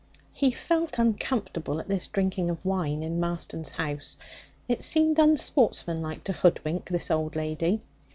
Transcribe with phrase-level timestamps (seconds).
[0.33, 4.17] He felt uncomfortable at this drinking of wine in Marston's house.
[4.67, 7.81] It seemed unsportsmanlike to hoodwink this old lady.